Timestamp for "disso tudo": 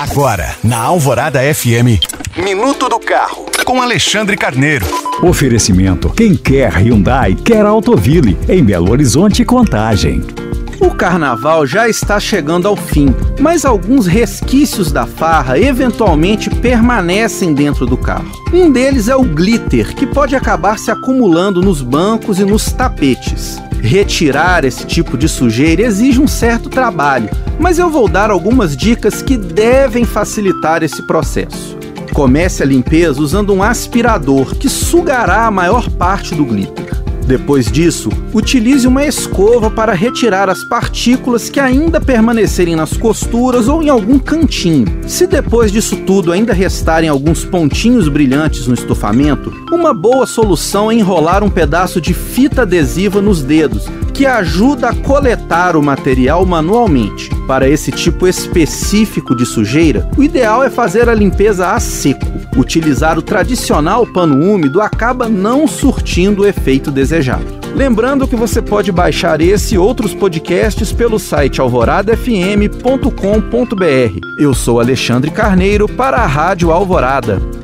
45.70-46.32